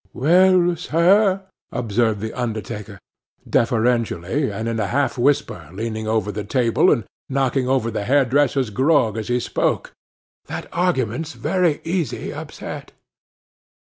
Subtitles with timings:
[0.13, 2.97] 'Well, sir,' observed the undertaker,
[3.47, 8.71] deferentially, and in a half whisper, leaning over the table, and knocking over the hairdresser's
[8.71, 9.93] grog as he spoke,
[10.47, 12.93] 'that argument's very easy upset.